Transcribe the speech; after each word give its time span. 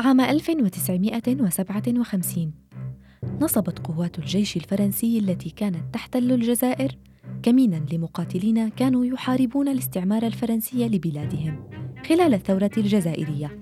عام 0.00 0.20
1957 0.20 2.52
نصبت 3.40 3.78
قوات 3.78 4.18
الجيش 4.18 4.56
الفرنسي 4.56 5.18
التي 5.18 5.50
كانت 5.50 5.94
تحتل 5.94 6.32
الجزائر 6.32 6.96
كمينا 7.42 7.82
لمقاتلين 7.92 8.68
كانوا 8.68 9.06
يحاربون 9.06 9.68
الاستعمار 9.68 10.22
الفرنسي 10.22 10.88
لبلادهم 10.88 11.64
خلال 12.08 12.34
الثورة 12.34 12.70
الجزائرية. 12.76 13.58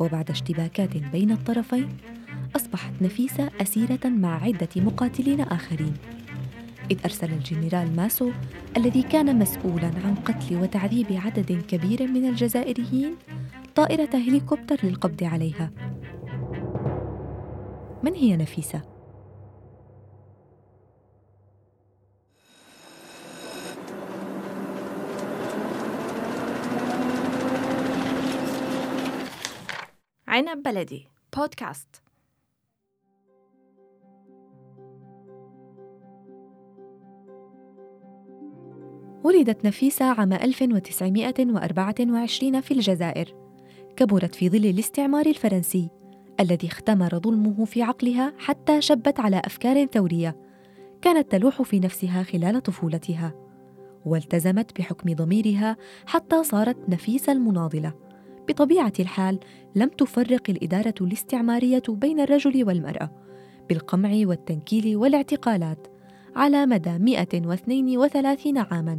وبعد 0.00 0.30
اشتباكات 0.30 0.96
بين 0.96 1.30
الطرفين 1.30 1.88
أصبحت 2.56 3.02
نفيسة 3.02 3.50
أسيرة 3.60 4.08
مع 4.08 4.44
عدة 4.44 4.68
مقاتلين 4.76 5.40
آخرين. 5.40 5.94
إذ 6.90 6.98
أرسل 7.04 7.32
الجنرال 7.32 7.96
ماسو 7.96 8.30
الذي 8.76 9.02
كان 9.02 9.38
مسؤولا 9.38 9.90
عن 10.04 10.14
قتل 10.14 10.56
وتعذيب 10.56 11.06
عدد 11.10 11.62
كبير 11.68 12.06
من 12.06 12.28
الجزائريين 12.28 13.14
طائرة 13.76 14.10
هليكوبتر 14.14 14.76
للقبض 14.82 15.24
عليها. 15.24 15.70
من 18.02 18.14
هي 18.14 18.36
نفيسة؟ 18.36 18.82
عنب 30.28 30.62
بلدي 30.62 31.08
بودكاست. 31.36 32.02
ولدت 39.24 39.64
نفيسة 39.64 40.04
عام 40.04 40.32
1924 40.32 42.60
في 42.60 42.74
الجزائر. 42.74 43.45
كبرت 43.96 44.34
في 44.34 44.48
ظل 44.48 44.66
الاستعمار 44.66 45.26
الفرنسي 45.26 45.90
الذي 46.40 46.66
اختمر 46.66 47.18
ظلمه 47.18 47.64
في 47.64 47.82
عقلها 47.82 48.32
حتى 48.38 48.80
شبت 48.80 49.20
على 49.20 49.42
أفكار 49.44 49.86
ثورية 49.86 50.36
كانت 51.02 51.32
تلوح 51.32 51.62
في 51.62 51.80
نفسها 51.80 52.22
خلال 52.22 52.62
طفولتها 52.62 53.34
والتزمت 54.04 54.78
بحكم 54.78 55.14
ضميرها 55.14 55.76
حتى 56.06 56.44
صارت 56.44 56.76
نفيسه 56.88 57.32
المناضلة. 57.32 57.92
بطبيعة 58.48 58.92
الحال 59.00 59.38
لم 59.74 59.88
تفرق 59.88 60.50
الإدارة 60.50 60.94
الاستعمارية 61.00 61.82
بين 61.88 62.20
الرجل 62.20 62.64
والمرأة 62.64 63.10
بالقمع 63.68 64.10
والتنكيل 64.24 64.96
والاعتقالات 64.96 65.86
على 66.36 66.66
مدى 66.66 66.98
132 66.98 68.58
عاما 68.58 68.98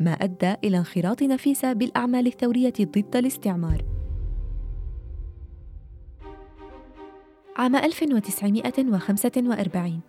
ما 0.00 0.12
أدى 0.12 0.54
إلى 0.64 0.78
انخراط 0.78 1.22
نفيسة 1.22 1.72
بالأعمال 1.72 2.26
الثورية 2.26 2.72
ضد 2.80 3.16
الاستعمار. 3.16 3.97
عام 7.58 7.76
1945 7.76 10.00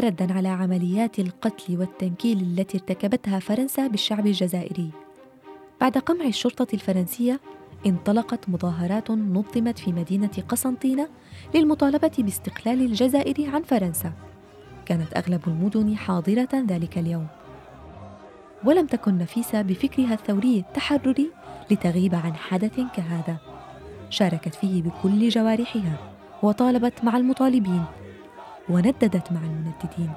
ردا 0.00 0.32
على 0.32 0.48
عمليات 0.48 1.18
القتل 1.18 1.78
والتنكيل 1.78 2.40
التي 2.40 2.78
ارتكبتها 2.78 3.38
فرنسا 3.38 3.86
بالشعب 3.86 4.26
الجزائري. 4.26 4.90
بعد 5.80 5.98
قمع 5.98 6.24
الشرطة 6.24 6.66
الفرنسية 6.74 7.40
انطلقت 7.86 8.48
مظاهرات 8.48 9.10
نظمت 9.10 9.78
في 9.78 9.92
مدينة 9.92 10.30
قسنطينة 10.48 11.08
للمطالبة 11.54 12.12
باستقلال 12.18 12.80
الجزائر 12.80 13.50
عن 13.50 13.62
فرنسا. 13.62 14.12
كانت 14.86 15.16
أغلب 15.16 15.40
المدن 15.46 15.96
حاضرة 15.96 16.64
ذلك 16.68 16.98
اليوم. 16.98 17.26
ولم 18.64 18.86
تكن 18.86 19.18
نفيسة 19.18 19.62
بفكرها 19.62 20.14
الثوري 20.14 20.58
التحرري 20.58 21.30
لتغيب 21.70 22.14
عن 22.14 22.34
حدث 22.34 22.80
كهذا. 22.96 23.36
شاركت 24.10 24.54
فيه 24.54 24.82
بكل 24.82 25.28
جوارحها. 25.28 26.19
وطالبت 26.42 27.04
مع 27.04 27.16
المطالبين 27.16 27.84
ونددت 28.68 29.32
مع 29.32 29.40
المنددين. 29.40 30.12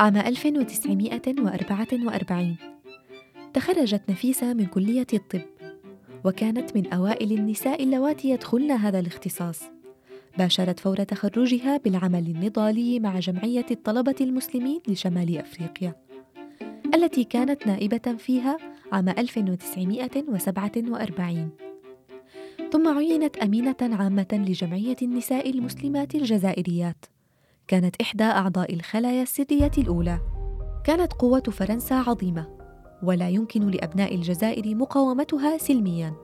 عام 0.00 0.16
1944 0.16 2.56
تخرجت 3.54 4.02
نفيسة 4.10 4.52
من 4.52 4.66
كلية 4.66 5.06
الطب. 5.14 5.57
وكانت 6.24 6.76
من 6.76 6.92
أوائل 6.92 7.32
النساء 7.32 7.82
اللواتي 7.82 8.30
يدخلن 8.30 8.70
هذا 8.70 8.98
الاختصاص. 8.98 9.62
باشرت 10.38 10.80
فور 10.80 11.04
تخرجها 11.04 11.76
بالعمل 11.76 12.26
النضالي 12.26 13.00
مع 13.00 13.18
جمعية 13.18 13.66
الطلبة 13.70 14.14
المسلمين 14.20 14.80
لشمال 14.88 15.38
أفريقيا 15.38 15.94
التي 16.94 17.24
كانت 17.24 17.66
نائبة 17.66 18.16
فيها 18.18 18.56
عام 18.92 19.08
1947 19.08 21.50
ثم 22.72 22.98
عينت 22.98 23.36
أمينة 23.36 23.76
عامة 23.82 24.26
لجمعية 24.32 24.96
النساء 25.02 25.50
المسلمات 25.50 26.14
الجزائريات. 26.14 27.04
كانت 27.68 27.96
إحدى 28.00 28.24
أعضاء 28.24 28.74
الخلايا 28.74 29.22
السرية 29.22 29.70
الأولى. 29.78 30.20
كانت 30.84 31.12
قوة 31.12 31.40
فرنسا 31.40 31.94
عظيمة. 31.94 32.57
ولا 33.02 33.28
يمكن 33.28 33.70
لأبناء 33.70 34.14
الجزائر 34.14 34.74
مقاومتها 34.74 35.58
سلميا. 35.58 36.14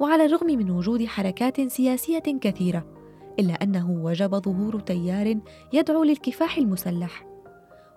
وعلى 0.00 0.24
الرغم 0.24 0.46
من 0.46 0.70
وجود 0.70 1.04
حركات 1.04 1.60
سياسية 1.60 2.18
كثيرة 2.18 2.86
إلا 3.38 3.54
أنه 3.54 3.90
وجب 3.90 4.34
ظهور 4.34 4.80
تيار 4.80 5.38
يدعو 5.72 6.04
للكفاح 6.04 6.58
المسلح. 6.58 7.26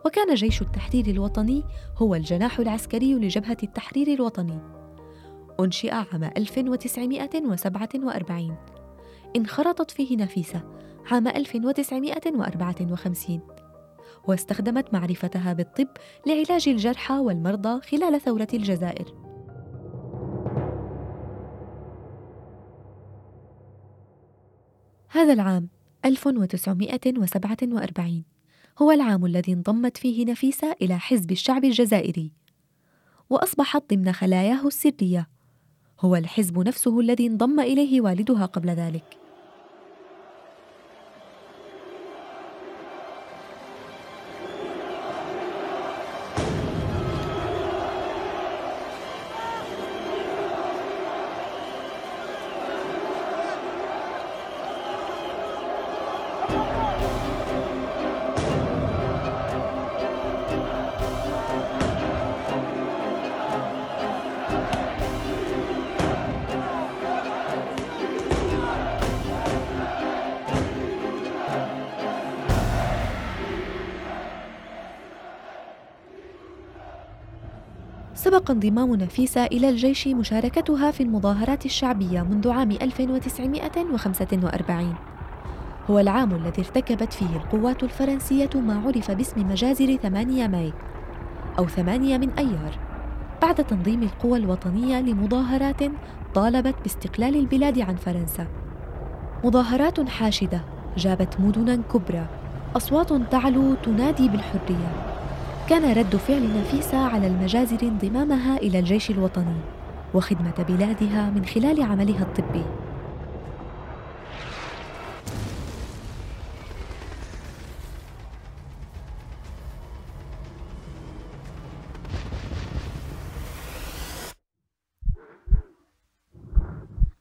وكان 0.05 0.33
جيش 0.33 0.61
التحرير 0.61 1.07
الوطني 1.07 1.63
هو 1.97 2.15
الجناح 2.15 2.59
العسكري 2.59 3.13
لجبهة 3.13 3.57
التحرير 3.63 4.07
الوطني. 4.07 4.59
أنشئ 5.59 5.91
عام 5.91 6.23
1947 6.23 8.55
انخرطت 9.35 9.91
فيه 9.91 10.17
نفيسة 10.17 10.61
عام 11.11 11.27
1954 11.27 13.41
واستخدمت 14.27 14.93
معرفتها 14.93 15.53
بالطب 15.53 15.87
لعلاج 16.27 16.69
الجرحى 16.69 17.13
والمرضى 17.13 17.81
خلال 17.81 18.21
ثورة 18.21 18.47
الجزائر. 18.53 19.13
هذا 25.09 25.33
العام 25.33 25.69
1947 26.05 28.23
هو 28.81 28.91
العام 28.91 29.25
الذي 29.25 29.53
انضمت 29.53 29.97
فيه 29.97 30.25
نفيسة 30.25 30.75
إلى 30.81 30.99
حزب 30.99 31.31
الشعب 31.31 31.65
الجزائري، 31.65 32.31
وأصبحت 33.29 33.93
ضمن 33.93 34.11
خلاياه 34.11 34.67
السرية، 34.67 35.27
هو 35.99 36.15
الحزب 36.15 36.59
نفسه 36.59 36.99
الذي 36.99 37.27
انضم 37.27 37.59
إليه 37.59 38.01
والدها 38.01 38.45
قبل 38.45 38.69
ذلك. 38.69 39.26
سبق 78.27 78.51
انضمام 78.51 78.95
نفيسة 78.95 79.45
إلى 79.45 79.69
الجيش 79.69 80.07
مشاركتها 80.07 80.91
في 80.91 81.03
المظاهرات 81.03 81.65
الشعبية 81.65 82.21
منذ 82.21 82.49
عام 82.49 82.71
1945 82.71 84.95
هو 85.89 85.99
العام 85.99 86.35
الذي 86.35 86.61
ارتكبت 86.61 87.13
فيه 87.13 87.35
القوات 87.35 87.83
الفرنسية 87.83 88.49
ما 88.55 88.81
عرف 88.85 89.11
باسم 89.11 89.49
مجازر 89.49 89.95
8 89.95 90.47
ماي 90.47 90.73
أو 91.59 91.67
8 91.67 92.17
من 92.17 92.29
أيار. 92.29 92.79
بعد 93.41 93.55
تنظيم 93.55 94.03
القوى 94.03 94.37
الوطنية 94.37 95.01
لمظاهرات 95.01 95.83
طالبت 96.35 96.75
باستقلال 96.83 97.35
البلاد 97.35 97.79
عن 97.79 97.95
فرنسا. 97.95 98.47
مظاهرات 99.43 100.09
حاشدة 100.09 100.61
جابت 100.97 101.39
مدنا 101.39 101.75
كبرى. 101.75 102.25
أصوات 102.75 103.13
تعلو 103.13 103.73
تنادي 103.73 104.29
بالحرية. 104.29 105.16
كان 105.69 105.97
رد 105.97 106.15
فعل 106.15 106.59
نفيسة 106.59 106.97
على 106.97 107.27
المجازر 107.27 107.81
انضمامها 107.81 108.57
إلى 108.57 108.79
الجيش 108.79 109.09
الوطني 109.09 109.61
وخدمة 110.13 110.65
بلادها 110.69 111.29
من 111.29 111.45
خلال 111.45 111.81
عملها 111.81 112.21
الطبي. 112.21 112.65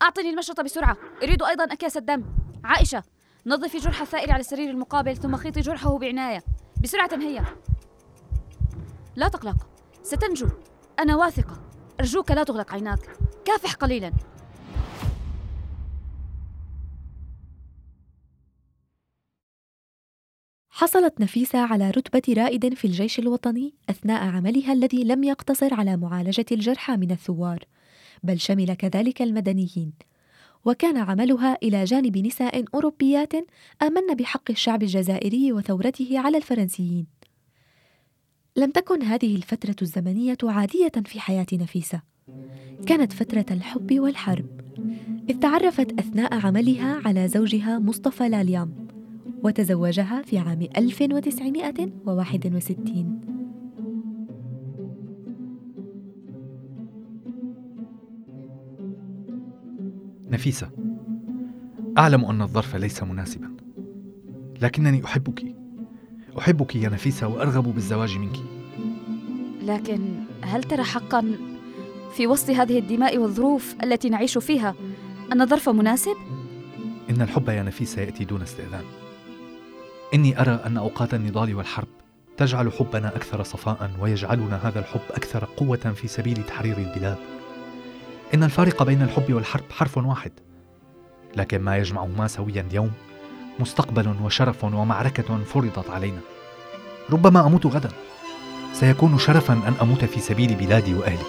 أعطني 0.03 0.31
المشرطة 0.31 0.63
بسرعة. 0.63 0.97
أريد 1.23 1.43
أيضا 1.43 1.65
أكياس 1.65 1.97
الدم. 1.97 2.25
عائشة 2.65 3.03
نظفي 3.47 3.79
جرح 3.79 4.01
الثائر 4.01 4.33
على 4.33 4.41
السرير 4.41 4.71
المقابل 4.71 5.17
ثم 5.17 5.37
خيطي 5.37 5.61
جرحه 5.61 5.99
بعناية. 5.99 6.43
بسرعة 6.83 7.11
هيا 7.13 7.45
لا 9.17 9.29
تقلق. 9.29 9.69
ستنجو. 10.03 10.49
أنا 10.99 11.17
واثقة. 11.17 11.61
أرجوك 12.01 12.31
لا 12.31 12.45
تغلق 12.45 12.73
عيناك. 12.73 13.19
كافح 13.45 13.75
قليلا. 13.75 14.13
حصلت 20.71 21.21
نفيسة 21.21 21.59
على 21.59 21.91
رتبة 21.91 22.35
رائد 22.43 22.75
في 22.75 22.85
الجيش 22.85 23.19
الوطني 23.19 23.75
أثناء 23.91 24.23
عملها 24.23 24.73
الذي 24.73 25.05
لم 25.05 25.25
يقتصر 25.25 25.75
على 25.75 25.97
معالجة 25.97 26.47
الجرحى 26.53 26.97
من 26.97 27.11
الثوار، 27.11 27.65
بل 28.23 28.41
شمل 28.41 28.75
كذلك 28.75 29.23
المدنيين. 29.23 29.93
وكان 30.65 30.97
عملها 30.97 31.59
إلى 31.63 31.85
جانب 31.85 32.19
نساء 32.19 32.65
أوروبيات 32.75 33.33
آمن 33.83 34.15
بحق 34.19 34.51
الشعب 34.51 34.83
الجزائري 34.83 35.53
وثورته 35.53 36.19
على 36.19 36.37
الفرنسيين. 36.37 37.16
لم 38.57 38.71
تكن 38.71 39.03
هذه 39.03 39.37
الفترة 39.37 39.77
الزمنية 39.83 40.37
عادية 40.43 40.93
في 41.05 41.21
حياة 41.21 41.47
نفيسة. 41.53 42.01
كانت 42.87 43.13
فترة 43.13 43.47
الحب 43.51 44.01
والحرب، 44.01 44.47
إذ 45.31 45.39
تعرفت 45.39 45.99
أثناء 45.99 46.47
عملها 46.47 47.01
على 47.05 47.29
زوجها 47.29 47.79
مصطفى 47.79 48.29
لاليام، 48.29 48.87
وتزوجها 49.43 50.23
في 50.23 50.39
عام 50.39 50.69
1961 50.77 53.21
نفيسة 60.31 60.71
أعلم 61.99 62.25
أن 62.25 62.43
الظرف 62.43 62.77
ليس 62.77 63.03
مناسبا 63.03 63.57
لكنني 64.63 65.05
أحبك. 65.05 65.66
أحبك 66.39 66.77
يا 66.77 66.89
نفيسة 66.89 67.27
وأرغب 67.27 67.75
بالزواج 67.75 68.19
منك. 68.19 68.37
لكن 69.63 70.25
هل 70.43 70.63
ترى 70.63 70.83
حقا 70.83 71.37
في 72.17 72.27
وسط 72.27 72.51
هذه 72.51 72.79
الدماء 72.79 73.19
والظروف 73.19 73.75
التي 73.83 74.09
نعيش 74.09 74.39
فيها 74.39 74.75
أن 75.33 75.41
الظرف 75.41 75.69
مناسب؟ 75.69 76.17
إن 77.11 77.23
الحب 77.23 77.49
يا 77.49 77.63
نفيسة 77.63 78.03
يأتي 78.03 78.25
دون 78.25 78.43
استئذان. 78.43 78.85
إني 80.15 80.41
أرى 80.41 80.61
أن 80.67 80.77
أوقات 80.77 81.15
النضال 81.15 81.55
والحرب 81.55 81.89
تجعل 82.37 82.73
حبنا 82.73 83.17
أكثر 83.17 83.43
صفاء 83.43 83.91
ويجعلنا 84.01 84.69
هذا 84.69 84.79
الحب 84.79 85.01
أكثر 85.11 85.45
قوة 85.57 85.77
في 85.77 86.09
سبيل 86.09 86.43
تحرير 86.43 86.79
البلاد. 86.79 87.17
إن 88.35 88.43
الفارق 88.45 88.83
بين 88.83 89.03
الحب 89.03 89.33
والحرب 89.33 89.65
حرف 89.71 89.99
واحد. 89.99 90.33
لكن 91.37 91.59
ما 91.59 91.77
يجمعهما 91.77 92.27
سويا 92.27 92.67
اليوم 92.71 92.91
مستقبل 93.59 94.17
وشرف 94.23 94.65
ومعركة 94.65 95.45
فرضت 95.45 95.91
علينا. 95.91 96.21
ربما 97.11 97.47
أموت 97.47 97.67
غدا. 97.67 97.91
سيكون 98.73 99.19
شرفا 99.19 99.55
أن 99.55 99.75
أموت 99.83 100.05
في 100.05 100.21
سبيل 100.21 100.55
بلادي 100.55 100.95
وأهلي. 100.95 101.27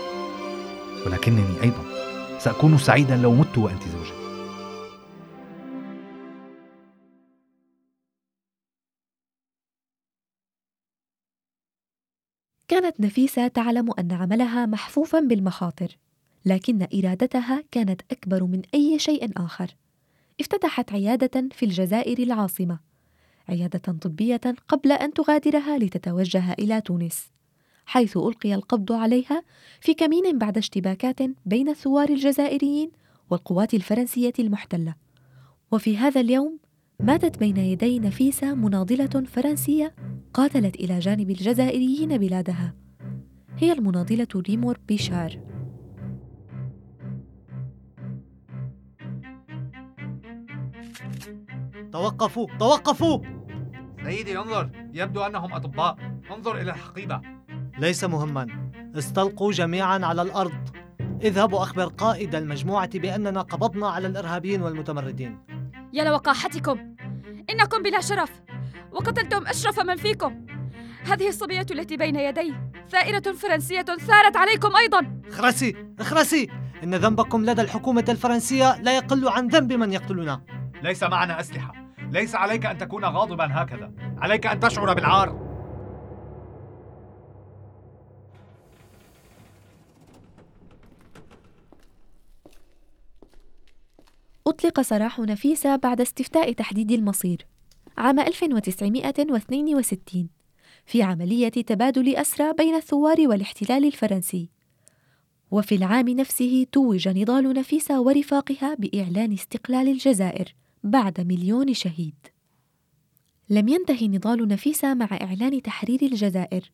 ولكنني 1.05 1.63
أيضا 1.63 1.83
سأكون 2.39 2.77
سعيدا 2.77 3.17
لو 3.17 3.33
مت 3.33 3.57
وأنت 3.57 3.83
زوجتي 3.83 4.27
كانت 12.67 12.99
نفيسة 12.99 13.47
تعلم 13.47 13.91
أن 13.99 14.11
عملها 14.11 14.65
محفوفا 14.65 15.19
بالمخاطر 15.19 15.97
لكن 16.45 16.87
إرادتها 16.93 17.63
كانت 17.71 18.01
أكبر 18.11 18.43
من 18.43 18.61
أي 18.73 18.99
شيء 18.99 19.31
آخر. 19.37 19.75
افتتحت 20.39 20.93
عيادة 20.93 21.49
في 21.51 21.65
الجزائر 21.65 22.19
العاصمة 22.19 22.79
عيادة 23.49 23.79
طبية 23.79 24.41
قبل 24.67 24.91
أن 24.91 25.13
تغادرها 25.13 25.77
لتتوجه 25.77 26.53
إلى 26.53 26.81
تونس 26.81 27.31
حيث 27.85 28.17
ألقي 28.17 28.53
القبض 28.53 28.91
عليها 28.91 29.43
في 29.81 29.93
كمين 29.93 30.37
بعد 30.37 30.57
اشتباكات 30.57 31.19
بين 31.45 31.69
الثوار 31.69 32.09
الجزائريين 32.09 32.91
والقوات 33.29 33.73
الفرنسية 33.73 34.33
المحتلة. 34.39 34.95
وفي 35.71 35.97
هذا 35.97 36.21
اليوم 36.21 36.59
ماتت 36.99 37.37
بين 37.37 37.57
يدي 37.57 37.99
نفيسة 37.99 38.55
مناضلة 38.55 39.25
فرنسية 39.25 39.95
قاتلت 40.33 40.75
إلى 40.75 40.99
جانب 40.99 41.29
الجزائريين 41.29 42.17
بلادها 42.17 42.73
هي 43.57 43.71
المناضلة 43.71 44.27
ريمور 44.35 44.79
بيشار. 44.87 45.56
توقفوا 51.91 52.47
توقفوا! 52.59 53.19
سيدي 54.05 54.37
انظر 54.37 54.69
يبدو 54.93 55.21
أنهم 55.21 55.53
أطباء. 55.53 55.97
انظر 56.31 56.61
إلى 56.61 56.71
الحقيبة. 56.71 57.21
ليس 57.79 58.03
مهما. 58.03 58.47
استلقوا 58.97 59.51
جميعا 59.51 59.99
على 60.03 60.21
الأرض. 60.21 60.69
اذهبوا 61.23 61.63
أخبر 61.63 61.85
قائد 61.85 62.35
المجموعة 62.35 62.99
بأننا 62.99 63.41
قبضنا 63.41 63.87
على 63.87 64.07
الإرهابيين 64.07 64.61
والمتمردين. 64.61 65.39
يا 65.93 66.03
لوقاحتكم 66.03 66.95
إنكم 67.49 67.83
بلا 67.83 68.01
شرف. 68.01 68.31
وقتلتم 68.91 69.47
أشرف 69.47 69.79
من 69.79 69.95
فيكم. 69.95 70.45
هذه 71.05 71.27
الصبية 71.27 71.65
التي 71.71 71.97
بين 71.97 72.15
يدي 72.15 72.53
ثائرة 72.89 73.31
فرنسية 73.31 73.81
ثارت 73.81 74.37
عليكم 74.37 74.75
أيضا. 74.75 75.21
اخرسي 75.27 75.75
اخرسي! 75.99 76.47
إن 76.83 76.95
ذنبكم 76.95 77.45
لدى 77.45 77.61
الحكومة 77.61 78.05
الفرنسية 78.09 78.81
لا 78.81 78.97
يقل 78.97 79.27
عن 79.27 79.47
ذنب 79.47 79.73
من 79.73 79.93
يقتلنا. 79.93 80.41
ليس 80.83 81.03
معنا 81.03 81.39
أسلحة. 81.39 81.73
ليس 82.11 82.35
عليك 82.35 82.65
أن 82.65 82.77
تكون 82.77 83.05
غاضبا 83.05 83.47
هكذا. 83.51 83.91
عليك 84.17 84.47
أن 84.47 84.59
تشعر 84.59 84.93
بالعار. 84.93 85.47
أطلق 94.47 94.81
سراح 94.81 95.19
نفيسة 95.19 95.75
بعد 95.75 96.01
استفتاء 96.01 96.51
تحديد 96.51 96.91
المصير. 96.91 97.47
عام 97.97 98.19
1962 98.19 100.29
في 100.85 101.03
عملية 101.03 101.49
تبادل 101.49 102.15
أسرى 102.15 102.53
بين 102.53 102.75
الثوار 102.75 103.17
والاحتلال 103.19 103.85
الفرنسي. 103.85 104.49
وفي 105.51 105.75
العام 105.75 106.09
نفسه 106.09 106.65
توج 106.71 107.07
نضال 107.07 107.53
نفيسة 107.53 108.01
ورفاقها 108.01 108.75
بإعلان 108.75 109.33
استقلال 109.33 109.87
الجزائر. 109.87 110.55
بعد 110.91 111.21
مليون 111.21 111.73
شهيد. 111.73 112.15
لم 113.49 113.67
ينتهي 113.67 114.07
نضال 114.07 114.47
نفيسة 114.47 114.93
مع 114.93 115.09
إعلان 115.11 115.61
تحرير 115.61 116.01
الجزائر. 116.01 116.71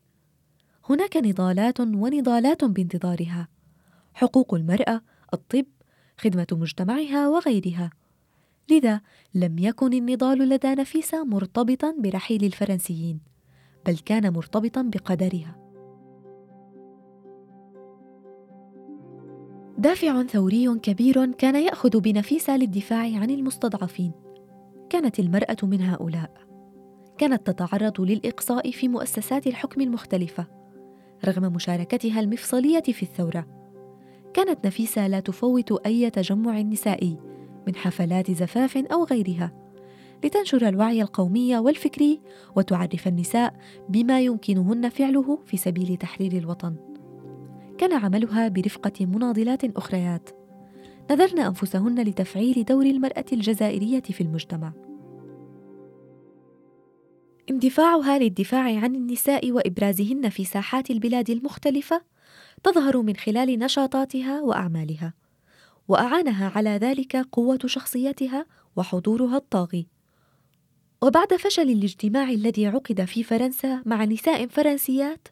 هناك 0.90 1.18
نضالات 1.18 1.80
ونضالات 1.80 2.66
بانتظارها. 2.66 3.48
حقوق 4.14 4.54
المرأة 4.54 5.02
الطب 5.34 5.66
خدمة 6.18 6.48
مجتمعها 6.52 7.28
وغيرها. 7.28 7.90
لذا 8.72 9.02
لم 9.34 9.60
يكن 9.60 9.94
النضال 9.94 10.38
لدى 10.50 10.76
نفيسة 10.76 11.26
مرتبطا 11.26 11.96
برحيل 12.00 12.44
الفرنسيين 12.44 13.20
بل 13.86 13.98
كان 13.98 14.34
مرتبطا 14.34 14.82
بقدرها. 14.82 15.63
دافع 19.78 20.24
ثوري 20.24 20.80
كبير 20.80 21.32
كان 21.32 21.56
يأخذ 21.56 22.00
بنفيسة 22.00 22.58
للدفاع 22.58 23.00
عن 23.00 23.30
المستضعفين. 23.30 24.12
كانت 24.90 25.20
المرأة 25.20 25.58
من 25.64 25.82
هؤلاء. 25.82 26.32
كانت 27.18 27.48
تتعرض 27.48 28.02
للإقصاء 28.02 28.72
في 28.72 28.88
مؤسسات 28.88 29.48
الحكم 29.48 29.82
المختلفة 29.82 30.48
رغم 31.26 31.54
مشاركتها 31.54 32.20
المفصلية 32.20 32.82
في 32.82 33.04
الثورة. 33.04 33.48
كانت 34.34 34.66
نفيسة 34.66 35.08
لا 35.08 35.20
تفوت 35.20 35.86
أي 35.86 36.10
تجمع 36.10 36.62
نسائي 36.62 37.18
من 37.68 37.76
حفلات 37.76 38.32
زفاف 38.32 38.78
أو 38.78 39.04
غيرها 39.04 39.52
لتنشر 40.24 40.68
الوعي 40.68 41.02
القومي 41.02 41.58
والفكري 41.58 42.22
وتعرف 42.56 43.08
النساء 43.08 43.54
بما 43.90 44.22
يمكنهن 44.22 44.90
فعله 44.90 45.40
في 45.46 45.58
سبيل 45.58 45.98
تحرير 45.98 46.34
الوطن. 46.34 46.93
كان 47.78 47.94
عملها 47.94 48.48
برفقة 48.48 49.06
مناضلات 49.06 49.78
أخريات. 49.78 50.30
نذرن 51.12 51.40
أنفسهن 51.40 52.04
لتفعيل 52.04 52.66
دور 52.66 52.86
المرأة 52.86 53.26
الجزائرية 53.34 54.02
في 54.02 54.22
المجتمع. 54.22 54.74
اندفاعها 57.50 58.20
للدفاع 58.20 58.80
عن 58.80 58.96
النساء 58.96 59.52
وإبرازهن 59.52 60.30
في 60.30 60.46
ساحات 60.46 60.92
البلاد 60.92 61.30
المختلفة 61.30 62.02
تظهر 62.64 63.02
من 63.02 63.16
خلال 63.16 63.60
نشاطاتها 63.60 64.42
وأعمالها 64.42 65.14
وأعانها 65.88 66.52
على 66.56 66.70
ذلك 66.70 67.16
قوة 67.32 67.60
شخصيتها 67.66 68.46
وحضورها 68.76 69.38
الطاغي. 69.38 69.88
وبعد 71.04 71.36
فشل 71.36 71.70
الاجتماع 71.70 72.30
الذي 72.30 72.68
عقد 72.68 73.06
في 73.06 73.24
فرنسا 73.24 73.82
مع 73.86 74.06
نساء 74.06 74.48
فرنسيات 74.48 75.28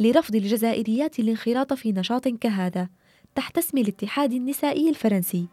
لرفض 0.00 0.34
الجزائريات 0.34 1.18
الانخراط 1.18 1.72
في 1.72 1.92
نشاط 1.92 2.28
كهذا 2.28 2.88
تحت 3.34 3.58
اسم 3.58 3.78
الاتحاد 3.78 4.32
النسائي 4.32 4.88
الفرنسي. 4.88 5.46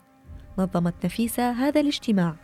نظمت 0.57 0.93
نفيسة 1.05 1.51
هذا 1.51 1.81
الاجتماع 1.81 2.35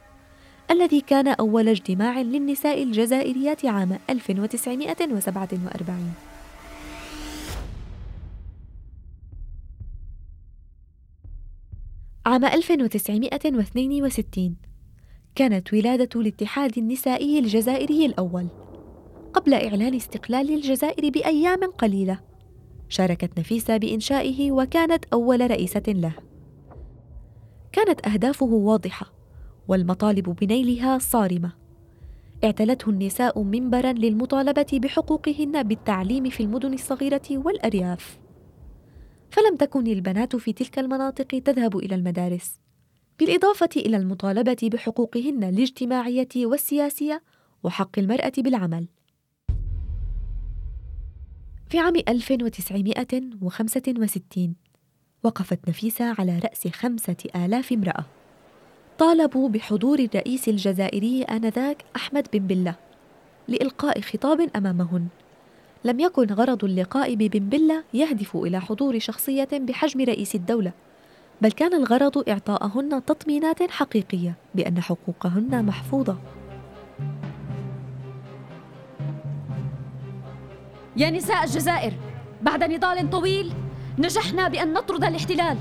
الذي 0.71 1.01
كان 1.01 1.27
أول 1.27 1.67
اجتماع 1.67 2.21
للنساء 2.21 2.83
الجزائريات 2.83 3.65
عام 3.65 3.99
1947 4.09 6.13
عام 12.25 12.45
1962 12.45 14.55
كانت 15.37 15.73
ولادة 15.73 16.21
الاتحاد 16.21 16.77
النسائي 16.77 17.39
الجزائري 17.39 18.05
الأول 18.05 18.47
قبل 19.33 19.53
إعلان 19.53 19.95
استقلال 19.95 20.53
الجزائر 20.53 21.09
بأيام 21.09 21.63
قليلة. 21.63 22.19
شاركت 22.89 23.39
نفيسة 23.39 23.77
بإنشائه 23.77 24.51
وكانت 24.51 25.05
أول 25.13 25.51
رئيسة 25.51 25.83
له. 25.87 26.13
كانت 27.71 28.07
أهدافه 28.07 28.45
واضحة 28.45 29.13
والمطالب 29.67 30.35
بنيلها 30.41 30.97
صارمة. 30.97 31.51
اعتلته 32.43 32.89
النساء 32.89 33.43
منبرا 33.43 33.91
للمطالبة 33.91 34.67
بحقوقهن 34.73 35.63
بالتعليم 35.63 36.29
في 36.29 36.43
المدن 36.43 36.73
الصغيرة 36.73 37.27
والأرياف. 37.31 38.19
فلم 39.31 39.55
تكن 39.55 39.87
البنات 39.87 40.35
في 40.35 40.53
تلك 40.53 40.79
المناطق 40.79 41.27
تذهب 41.27 41.77
إلى 41.77 41.95
المدارس. 41.95 42.59
بالإضافة 43.19 43.69
إلى 43.75 43.97
المطالبة 43.97 44.57
بحقوقهن 44.63 45.43
الاجتماعية 45.43 46.27
والسياسية 46.35 47.23
وحق 47.63 47.99
المرأة 47.99 48.31
بالعمل. 48.37 48.87
في 51.69 51.79
عام 51.79 51.95
1965 51.95 54.55
وقفت 55.23 55.69
نفيسة 55.69 56.15
على 56.19 56.39
رأس 56.39 56.67
خمسة 56.67 57.17
آلاف 57.35 57.73
امرأة. 57.73 58.05
طالبوا 58.97 59.49
بحضور 59.49 59.99
الرئيس 59.99 60.49
الجزائري 60.49 61.23
آنذاك 61.23 61.85
أحمد 61.95 62.27
بن 62.33 62.47
بلة 62.47 62.75
لإلقاء 63.47 64.01
خطاب 64.01 64.49
أمامهن. 64.55 65.07
لم 65.83 65.99
يكن 65.99 66.33
غرض 66.33 66.63
اللقاء 66.63 67.15
ببن 67.15 67.49
بلة 67.49 67.83
يهدف 67.93 68.35
إلى 68.35 68.61
حضور 68.61 68.99
شخصية 68.99 69.49
بحجم 69.53 70.01
رئيس 70.01 70.35
الدولة. 70.35 70.73
بل 71.41 71.51
كان 71.51 71.73
الغرض 71.73 72.29
إعطاءهن 72.29 73.05
تطمينات 73.05 73.71
حقيقية 73.71 74.35
بأن 74.55 74.81
حقوقهن 74.81 75.65
محفوظة. 75.65 76.17
يا 80.97 81.09
نساء 81.09 81.43
الجزائر 81.43 81.93
بعد 82.41 82.63
نضال 82.63 83.09
طويل 83.09 83.53
نجحنا 83.99 84.47
بأن 84.47 84.73
نطرد 84.73 85.03
الاحتلال 85.03 85.57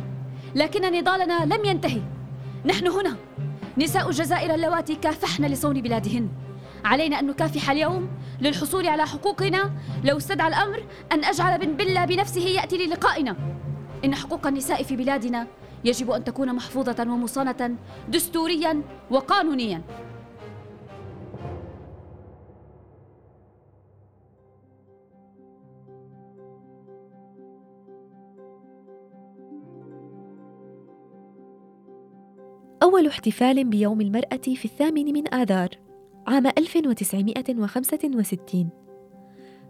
لكن 0.55 0.99
نضالنا 0.99 1.45
لم 1.45 1.65
ينتهي. 1.65 2.03
نحن 2.67 2.87
هنا 2.87 3.17
نساء 3.79 4.09
الجزائر 4.09 4.55
اللواتي 4.55 4.95
كافحن 4.95 5.45
لصون 5.45 5.81
بلادهن. 5.81 6.29
علينا 6.85 7.21
أن 7.21 7.27
نكافح 7.27 7.71
اليوم 7.71 8.09
للحصول 8.41 8.87
على 8.87 9.07
حقوقنا 9.07 9.71
لو 10.05 10.17
استدعى 10.17 10.49
الأمر 10.49 10.83
أن 11.13 11.25
أجعل 11.25 11.59
بن 11.59 11.77
بلة 11.77 12.05
بنفسه 12.05 12.41
يأتي 12.49 12.87
للقائنا. 12.87 13.37
إن 14.05 14.15
حقوق 14.15 14.47
النساء 14.47 14.83
في 14.83 14.97
بلادنا 14.97 15.47
يجب 15.87 16.11
أن 16.11 16.25
تكون 16.25 16.55
محفوظة 16.55 16.97
ومصانة 17.01 17.77
دستوريا 18.09 18.83
وقانونيا. 19.11 19.83
أول 32.83 33.07
احتفال 33.07 33.65
بيوم 33.65 34.01
المرأة 34.01 34.37
في 34.37 34.65
الثامن 34.65 35.13
من 35.13 35.35
آذار 35.35 35.69
عام 36.27 36.47
1965 36.47 38.71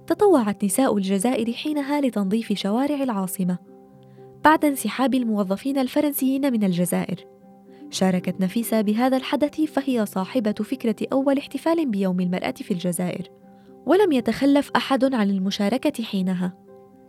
تطوعت 0.06 0.64
نساء 0.64 0.96
الجزائر 0.96 1.52
حينها 1.52 2.00
لتنظيف 2.00 2.52
شوارع 2.52 3.02
العاصمة. 3.02 3.75
بعد 4.46 4.64
انسحاب 4.64 5.14
الموظفين 5.14 5.78
الفرنسيين 5.78 6.52
من 6.52 6.64
الجزائر. 6.64 7.26
شاركت 7.90 8.40
نفيسة 8.40 8.80
بهذا 8.80 9.16
الحدث 9.16 9.60
فهي 9.60 10.06
صاحبة 10.06 10.52
فكرة 10.52 10.96
أول 11.12 11.38
احتفال 11.38 11.86
بيوم 11.86 12.20
المرأة 12.20 12.50
في 12.50 12.70
الجزائر. 12.70 13.30
ولم 13.86 14.12
يتخلف 14.12 14.70
أحد 14.76 15.14
عن 15.14 15.30
المشاركة 15.30 16.04
حينها. 16.04 16.58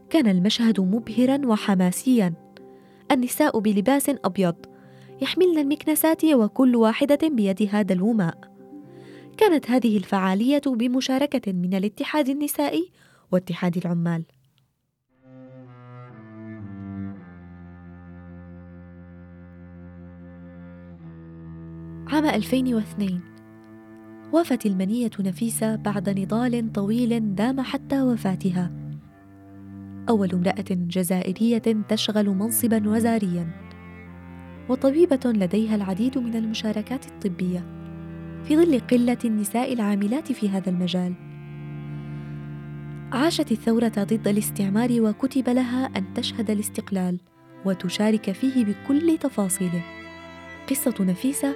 كان 0.09 0.27
المشهد 0.27 0.79
مبهرا 0.79 1.41
وحماسيا. 1.45 2.33
النساء 3.11 3.59
بلباس 3.59 4.11
أبيض 4.25 4.55
يحملن 5.21 5.57
المكنسات 5.57 6.25
وكل 6.25 6.75
واحدة 6.75 7.27
بيدها 7.27 7.81
دلو 7.81 8.13
ماء 8.13 8.37
كانت 9.37 9.71
هذه 9.71 9.97
الفعالية 9.97 10.61
بمشاركة 10.65 11.53
من 11.53 11.73
الاتحاد 11.73 12.29
النسائي 12.29 12.91
واتحاد 13.31 13.77
العمال. 13.77 14.23
عام 22.11 22.25
2002 22.25 23.19
وافت 24.31 24.65
المنية 24.65 25.09
نفيسة 25.19 25.75
بعد 25.75 26.19
نضال 26.19 26.71
طويل 26.73 27.35
دام 27.35 27.61
حتى 27.61 28.01
وفاتها. 28.01 28.71
أول 30.09 30.31
امرأة 30.31 30.65
جزائرية 30.69 31.63
تشغل 31.89 32.29
منصبا 32.29 32.89
وزاريا. 32.89 33.47
وطبيبة 34.69 35.19
لديها 35.25 35.75
العديد 35.75 36.17
من 36.17 36.35
المشاركات 36.35 37.05
الطبية. 37.05 37.65
في 38.43 38.57
ظل 38.57 38.79
قلة 38.79 39.17
النساء 39.25 39.73
العاملات 39.73 40.31
في 40.31 40.49
هذا 40.49 40.69
المجال. 40.69 41.13
عاشت 43.11 43.51
الثورة 43.51 43.93
ضد 43.97 44.27
الاستعمار 44.27 45.01
وكتب 45.01 45.49
لها 45.49 45.85
أن 45.85 46.13
تشهد 46.13 46.51
الاستقلال. 46.51 47.17
وتشارك 47.65 48.31
فيه 48.31 48.65
بكل 48.65 49.17
تفاصيله. 49.17 49.81
قصة 50.69 50.95
نفيسة 50.99 51.55